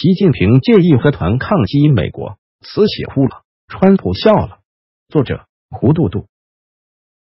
[0.00, 4.60] 习近平借义和团抗击美国，慈禧哭了，川普笑了。
[5.10, 6.24] 作者：胡杜杜。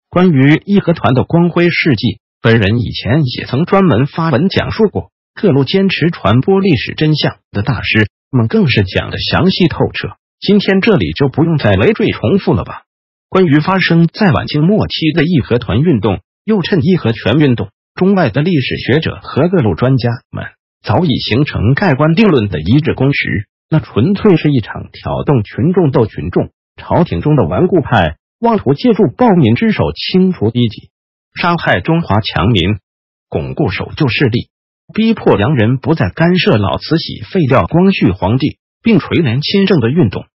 [0.07, 5.11] 关于义和团的光辉事迹，本人以前也曾专门发文讲述过。
[5.33, 10.15] 各路坚持传播历史真相的大师们更是讲的详细透彻。
[10.39, 12.83] 今天这里就不用再累赘重复了吧。
[13.27, 20.45] 关于发生在晚清末期的义和团运动，又称义和拳运动，中外的历史学者和各路专家们
[20.83, 23.47] 早已形成盖棺定论的一致共识。
[23.69, 30.89] 那纯粹是一场挑动群众斗群众，朝廷中的顽固派妄图借助暴民之手清除异己，
[31.33, 32.79] 杀害中华强民，
[33.29, 34.49] 巩固守旧势力，
[34.93, 40.25] 逼迫洋人不再干涉老慈禧废掉光绪皇帝并垂帘亲政的运动。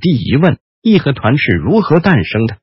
[0.00, 0.58] 第一问。
[0.82, 2.56] 义和团是如何诞生的？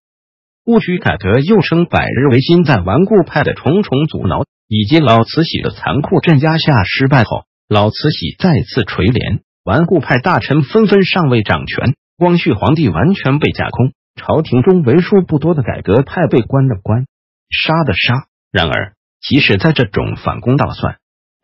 [0.66, 17.05] 戊戌改革又称百日维新，在顽固派的重重阻挠以及老慈禧的残酷镇压下失败后，老慈禧再次垂帘，顽固派大臣纷纷上位掌权，光绪皇帝完全被架空，朝廷中为数不多的改革派被关的关，
[17.50, 18.27] 杀的杀。
[18.52, 20.97] 然而，即使在这种反攻倒算、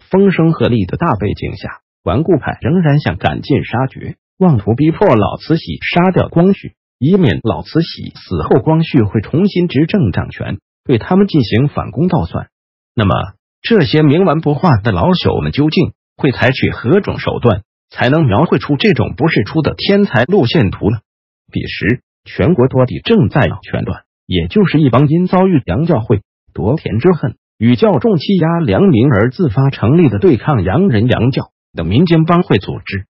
[0.10, 4.18] 风声鹤唳的大背景下，顽固派仍然想赶尽杀绝。
[4.38, 12.50] 妄图逼迫老慈禧杀掉光绪，以免老慈禧死后光绪会重新执政掌权，对他们进行反攻倒算。
[12.96, 13.14] 那么，
[13.62, 20.98] 这些冥顽不化的老朽们究竟会采取何种手段，才能描绘出这种不世出的天才路线图呢？
[21.52, 26.22] 彼时，全国多地正在闹权乱，也就是一帮因遭遇洋教会
[26.54, 33.06] 夺田之恨与教众欺压良民而自发成立的对抗洋人洋教的民间帮会组织。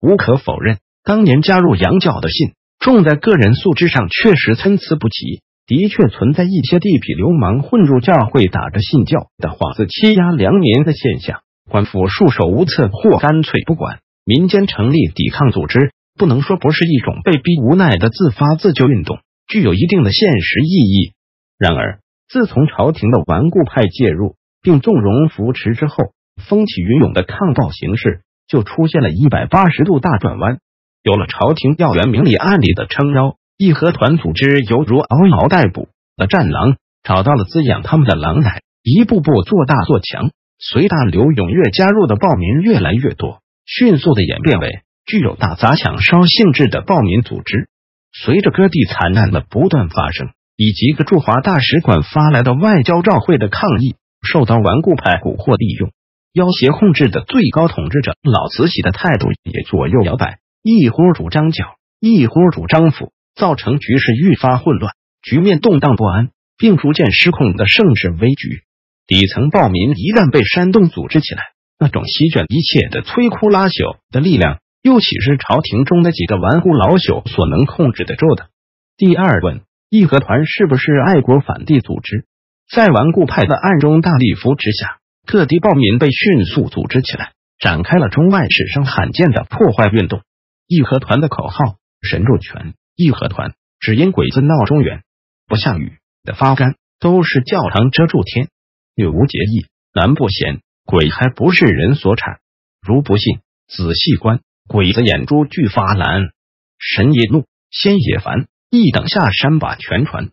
[0.00, 11.42] 无可否认，当年加入洋教的信众在个人素质上确实参差不齐，的确存在一些地痞流氓混入教会，打着信教的幌子欺压良民的现象。
[11.70, 21.12] 官府束手无策或干脆不管，民间成立抵抗组织，不能说不是一种被逼无奈的自发自救运动，具有一定的现实意义。
[21.58, 26.14] 然而，自从朝廷的顽固派介入并纵容扶持之后，
[26.48, 28.22] 风起云涌的抗暴形势。
[28.48, 30.60] 就出现了一百八十度大转弯，
[31.02, 40.30] 有了朝廷调员明里暗里的撑腰，义和团组织犹如嗷嗷待哺的战狼，找到了滋养他们的狼奶，一步步做大做强。
[40.60, 47.68] 随大流踊跃加入的暴民越来越多，迅速的演变为具有大砸抢烧性质的暴民组织。
[48.12, 55.90] 随着各地惨案的不断发生，以及驻华大使馆发来的外交照会的抗议，受到顽固派蛊惑利用。
[56.32, 68.64] 要挟控制的最高统治者老慈禧的态度也左右摇摆，一呼主张剿，一呼主张抚，造成局势愈发混乱，局面动荡不安，并逐渐失控的盛世危局。
[69.06, 71.42] 底层暴民一旦被煽动组织起来，
[71.78, 78.48] 那种席卷一切的摧枯拉朽的力量，又岂是朝廷中的几个顽固老朽所能控制得住的？
[78.96, 82.26] 第二问：义和团是不是爱国反帝组织？
[82.70, 84.98] 在顽固派的暗中大力扶持下。
[85.26, 90.22] 各地暴民被迅速组织起来，展开了中外史上罕见的破坏运动。
[90.66, 95.04] 义和团的口号“神助拳”，义和团只因鬼子闹中原，
[95.46, 98.48] 不下雨的发干都是教堂遮住天，
[98.96, 102.40] 女无节义，男不贤，鬼还不是人所产。
[102.80, 103.38] 如不信，
[103.68, 106.30] 仔细观，鬼子眼珠俱发蓝，
[106.76, 110.30] 神也怒，仙也烦，一等下山把全传，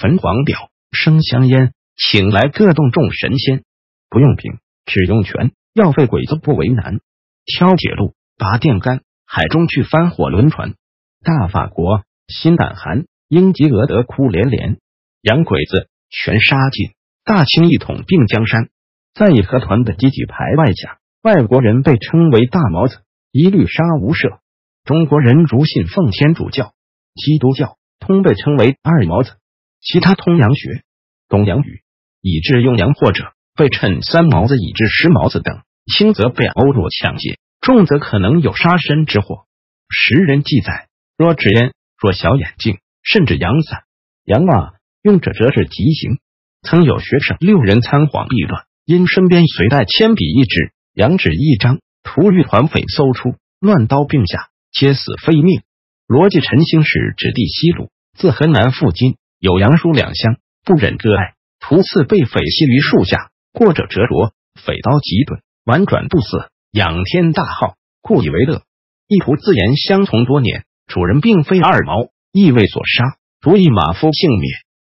[0.00, 3.64] 焚黄表，生香烟，请来各洞众神仙。
[4.08, 7.00] 不用兵，只用权，要废鬼子不为难。
[7.44, 10.76] 挑铁路，拔电杆，海中去翻火轮船。
[11.24, 14.76] 大法国心胆寒，英吉俄德哭连连。
[15.22, 16.90] 洋鬼子全杀尽，
[17.24, 18.68] 大清一统并江山。
[19.14, 22.98] 在义和团的积极排外下，外国人被称为大毛子，
[23.32, 24.40] 一律杀无赦。
[24.84, 26.74] 中国人如信奉天主教、
[27.14, 29.32] 基督教，通被称为二毛子。
[29.80, 30.82] 其他通洋学、
[31.28, 31.80] 懂洋语，
[32.20, 33.32] 以致用洋或者。
[33.56, 39.46] 被称三毛子以至十毛子等，轻则被殴弱抢劫，重则可能有杀身之祸。
[39.88, 43.84] 时人记载，若纸烟，若小眼镜，甚至阳伞、
[44.24, 46.18] 阳袜，用者则是极刑。
[46.62, 55.62] 曾有学生六人仓皇避乱，因身边随带铅笔一支、羊纸一张，突遇团匪搜出，乱刀并下，皆死非命。
[56.08, 63.30] 罗辑陈兴时指地西鲁，自河南赴津，有杨叔两乡，不忍割爱，徒次被匪系于树下。
[63.52, 68.62] 过者折罗，匪刀急钝，婉转不死，仰天大号，故以为乐。
[69.06, 74.52] 一仆自言相从多年，主人并非二毛，亦未所杀，足以马夫幸免。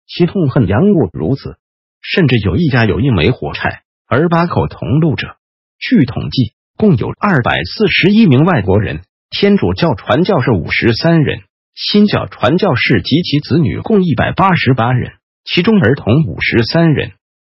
[0.07, 1.57] 其痛恨洋物如此，
[2.01, 5.35] 甚至有一家有一枚火柴，而八口同路者。
[5.79, 11.41] 据统计，共有二百四十一名外国人，天主教传教士五十三人，
[11.75, 15.13] 新教传教士及其子女共一百八十八人，
[15.43, 17.11] 其中儿童五十三人。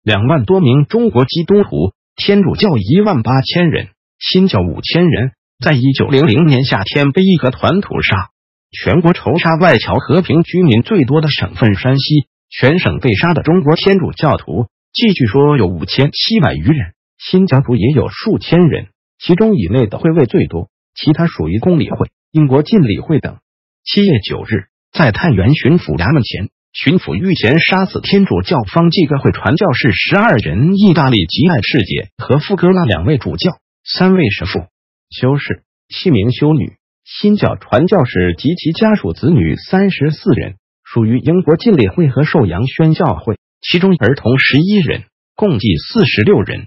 [0.03, 3.89] 两万多名中国基督徒，天主教一万八千人，
[4.19, 8.31] 新教五千人，在一九零零年夏天被义和团屠杀。
[8.71, 18.89] 全国仇杀外侨和平居民最多的省份山西，全省被杀的中国天主教徒，据说有五千七百余人，新教徒也有数千人，
[19.19, 23.39] 其中以内的会位最多，其他属于公理会、英国禁礼会等。
[23.85, 34.67] 七月九日，在太原巡抚衙门前，巡抚御前杀死天主教方济各会传教士十二人，意大利吉爱世姐和富哥拉两位主教，三位神父、
[35.11, 36.75] 修士，七名修女。
[37.05, 46.67] 新教传教士及其家属子女三十四人，属于英国浸礼会和寿阳宣教会，其中儿童十一人，共计四十六人。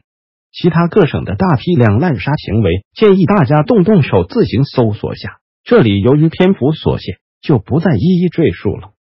[0.51, 5.37] 其他各省的大批量滥杀行为，建议大家动动手自行搜索下。
[5.63, 8.93] 这里由于篇幅所限，就不再一一赘述了。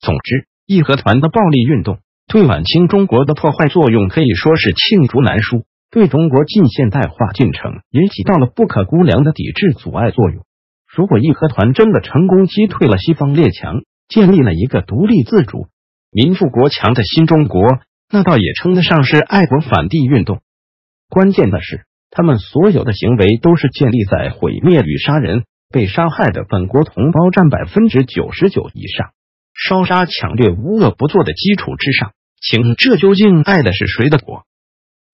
[0.00, 10.44] 总之，义和团的暴力运动对晚清中国的破坏作用可以说是罄竹难书，对中国近现代化进程也起到了不可估量的抵制阻碍作用。
[10.86, 15.68] 如果义和团真的成功击退了西方列强，建立了一个独立自主、
[16.10, 17.62] 民富国强的新中国，
[18.10, 20.40] 那倒也称得上是爱国反帝运动。
[21.08, 29.10] 关键的是，他们所有的行为都是建立在毁灭与杀人，被杀害的本国同胞占百分之九十九以上，
[29.54, 34.44] 烧杀抢掠、无恶不作的基础之上，请这究竟爱的是谁的国，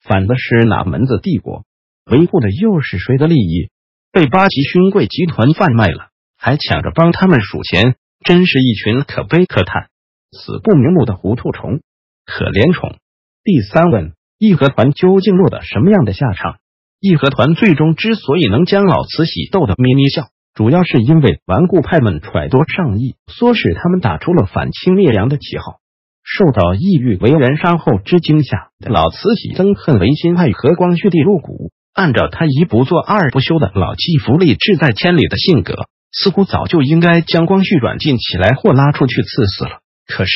[0.07, 1.65] 反的是哪门子帝国，
[2.05, 3.71] 维护的又是谁的利益？
[4.13, 9.89] 被八旗勋贵集团贩卖了，还抢着帮他们数钱，真是一群可悲可叹、
[10.31, 11.81] 死不瞑目的糊涂虫、
[12.27, 12.99] 可怜虫。
[13.43, 16.59] 第三问：义和团究竟落得什么样的下场？
[17.01, 25.81] 义和团最终之所以能将老慈禧逗得咪咪笑，主要是因为顽固派们揣度上意，唆使他们打出了反清灭洋的旗号。
[26.25, 31.71] 受到意欲为人杀后之惊吓，老慈禧憎恨维新派和光绪帝入骨。
[31.93, 39.79] 按照他一不做二不休的老骥伏枥志在千里的性格，似乎早就应该将光绪软禁起来或拉出去赐死了。
[40.09, 40.33] 可是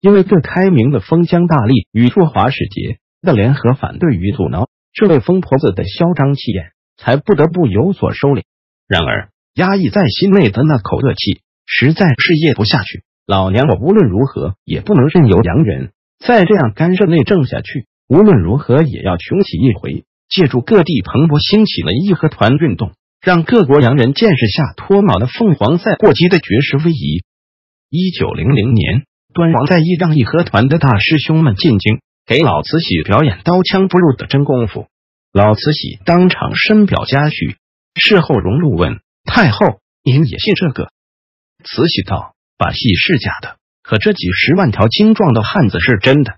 [0.00, 8.44] 因为这开明的封疆大吏与驻华使节的联合反对与阻挠，这位疯婆子的嚣张气焰才不得不有所收敛。
[8.86, 13.02] 然而压抑在心内的那口恶气实在是咽不下去。
[13.30, 20.04] 老娘我无论如何也不能任由洋人再这样干涉内政下去，无论如何也要穷起一回。
[20.28, 22.90] 借助各地蓬勃兴起的义和团运动，
[23.20, 27.22] 让各国洋人见识下脱毛的凤凰赛过激的绝世威仪。
[27.88, 34.88] 一九零零年，端王在义让义和团的大师兄们进京，给老慈禧表演刀枪不入的真功夫。
[35.32, 37.54] 老慈禧当场深表嘉许。
[37.94, 39.58] 事后，荣禄问太后
[40.02, 40.90] ：“您也信这个？”
[41.62, 46.34] 慈禧道：“把戏是假的，可这几十万条精壮的汉子是真的。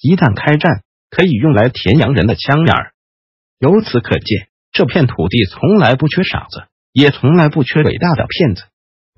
[0.00, 0.80] 一旦开战，
[1.10, 2.92] 可以用来填洋人的枪眼儿。”
[3.60, 6.64] 由此可见，这片土地从来不缺傻子，
[6.94, 8.62] 也从来不缺伟大的骗子。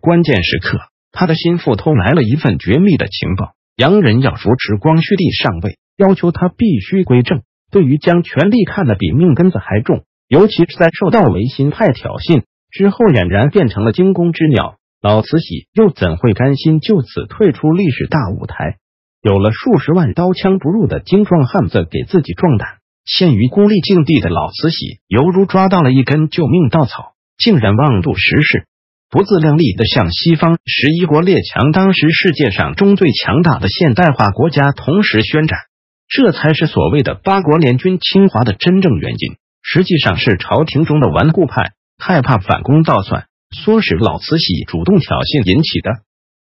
[0.01, 0.81] 关键时刻，
[1.13, 7.43] 他的心腹偷来了一份绝密的情报：洋人要扶持光绪帝上位，要求他必须归正。
[7.71, 14.77] 对于将权力看得比命根子还重，尤其是在受到维新派挑衅之后，俨然变成了惊弓之鸟。
[15.01, 18.79] 老慈禧又怎会甘心就此退出历史大舞台？
[19.23, 22.79] 有了数十万刀枪不入的精壮汉子给自己壮胆。
[23.05, 28.67] 陷于孤立境地的老慈禧，犹如抓到了一根救命稻草，竟然妄度时势，
[29.09, 35.59] 不自量力的向西方十一国列强，当时世界上中最强大的现代化国家同时宣战，
[36.07, 39.37] 这才是所谓的八国联军侵华的真正原因。
[39.63, 45.91] 实际上是朝廷中的顽固派害怕反攻倒算，唆使老慈禧主动挑衅引起的。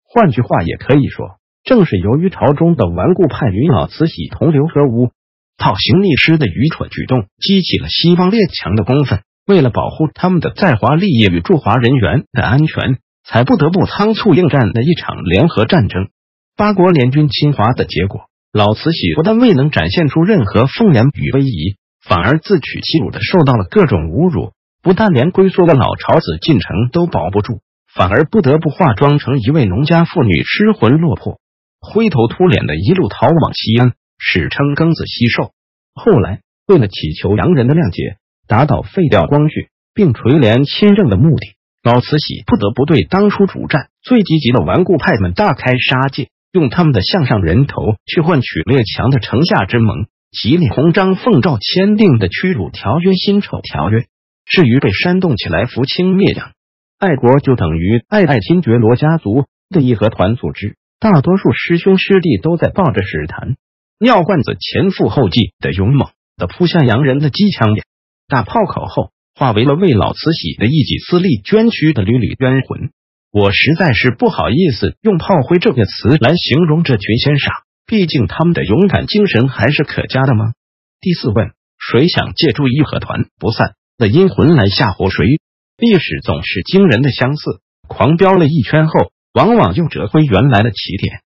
[0.04, 5.12] 换句话也可以说，正是由于朝中的顽固派与老慈禧同流合污。
[5.58, 9.22] 倒行逆施的愚蠢举动，激起了西方列强的公愤。
[9.46, 16.08] 为了保护他们的在华利益与驻华人员的安全，才不得不仓促应战的一场联合战争。
[16.56, 24.54] 八国联军侵华的结果，老慈禧不但未能展现出任何凤颜与威仪，反而自取其辱的受到了各种侮辱。
[24.84, 27.62] 不但连龟缩的老巢子进城都保不住，
[27.96, 31.40] 反而不得不化妆成一位农家妇女，失魂落魄、
[31.80, 33.94] 灰头土脸的一路逃往西安。
[34.26, 35.52] 史称庚子西狩。
[35.94, 54.06] 后来，为了祈求洋人的谅解，打倒废掉光绪，并垂帘亲政的目的，老慈禧不得不对当初主战最积极的顽固派们大开杀戒，用他们的项上人头去换取列强的城下之盟，极力红章奉诏签订的屈辱条约、辛丑条约。
[54.46, 56.52] 至于被煽动起来扶清灭洋，
[57.00, 63.56] 爱国就等于爱爱新觉罗家族的义和团组织，大多数师兄师弟都在抱着史坛
[64.00, 67.86] 尿罐子前赴后继的勇猛的扑向洋人的机枪眼，
[68.28, 72.92] 大炮口后化为了为老慈禧的一己私利捐躯的屡屡冤魂。
[73.32, 77.52] 我实在是不好意思用炮灰这个词来形容这群先傻，
[77.88, 80.54] 毕竟他们的勇敢精神还是可嘉的吗？
[81.00, 83.74] 第四问，谁想借助义和团不散
[84.04, 85.40] 的阴魂来吓唬谁？
[85.78, 91.22] 历史总是惊人的相似，狂飙了一圈后，往往又折回原来的起点。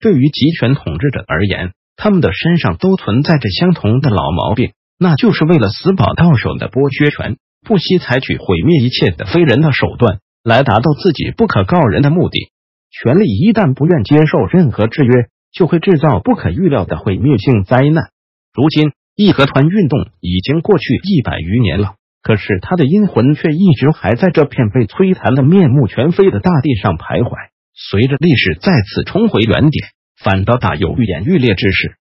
[0.00, 10.18] 对于集权统治者而言，他们的身上都存在着相同的老毛病，那就是为了死保到手的剥削权，不惜采取毁灭一切的非人的手段。
[10.42, 12.48] 来达到自己不可告人的目的。
[12.90, 18.08] 权力一旦不愿接受任何制约，就会制造不可预料的毁灭性灾难。
[18.54, 27.50] 如今义和团运动已经过去一百余年了，可是他的阴魂却一直还在这片被摧残的面目全非的大地上徘徊。
[27.74, 29.88] 随着历史再次重回原点，
[30.22, 31.96] 反倒大有愈演愈烈之势。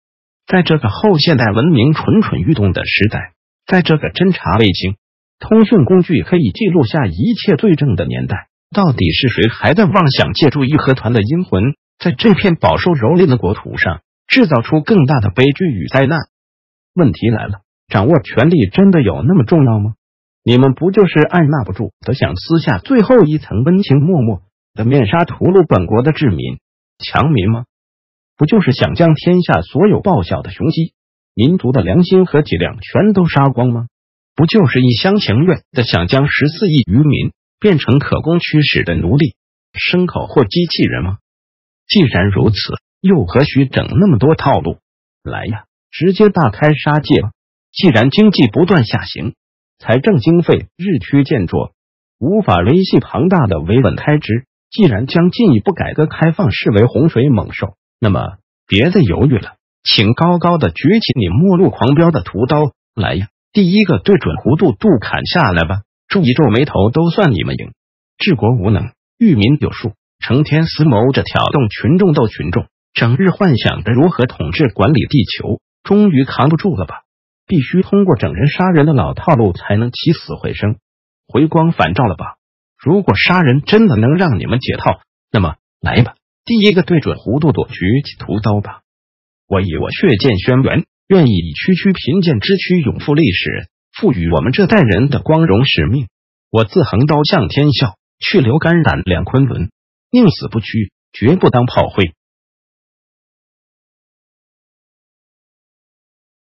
[0.46, 3.32] 在这个后现代文明蠢蠢欲动的时代，
[3.66, 4.96] 在这个侦察卫星。
[5.38, 11.62] 通讯工具可以记录下一切罪证的年代，到底是谁还在妄想借助义和团的阴魂，
[11.96, 16.18] 在这片饱受蹂躏的国土上制造出更大的悲剧与灾难？
[16.94, 19.92] 问题来了，掌握权力真的有那么重要吗？
[20.48, 24.40] 你们不就是按捺不住的想撕下最后一层温情脉脉
[24.72, 26.58] 的面纱，屠戮本国的治民
[26.96, 27.66] 强民吗？
[28.34, 30.94] 不就是想将天下所有报效的雄鸡、
[31.34, 33.88] 民族的良心和脊梁全都杀光吗？
[34.34, 39.34] 不就是一厢情愿的想将十四亿渔民变成可供驱使的奴隶、
[39.74, 41.18] 牲口或机器人吗？
[41.86, 42.56] 既然如此，
[43.02, 44.78] 又何须整那么多套路？
[45.22, 47.32] 来呀，直接大开杀戒吧！
[47.70, 49.34] 既然经济不断下行，
[49.78, 51.70] 财政经费日趋健壮，
[52.18, 59.54] 无法维系庞大的维稳开支，既然将进一步改革开放视为洪水猛兽，那么别再犹豫了，
[59.84, 63.28] 请高高的举起你末路狂飙的屠刀来呀！
[63.52, 65.82] 第一个对准弧度度砍下来吧！
[66.08, 67.70] 皱一皱眉头，都算你们赢。
[68.18, 77.02] 治国无能，育民有术，成天思谋着挑动群众斗群众，整日幻想着如何统治管理地球，终于扛不住了吧？
[77.48, 80.76] 必须通过整人杀人的老套路才能起死回生，
[81.26, 82.36] 回光返照了吧？
[82.76, 85.00] 如果杀人真的能让你们解套，
[85.32, 86.14] 那么来吧！
[86.44, 88.82] 第一个对准弧度，举起屠刀吧！
[89.48, 90.84] 我以我血溅轩辕。
[91.08, 96.06] 愿意以区区贫贱之躯永负历史，赋予我们这代人的光荣使命。
[96.50, 99.70] 我自横刀向天笑，去留肝胆两昆仑，
[100.10, 102.12] 宁死不屈，绝不当炮灰。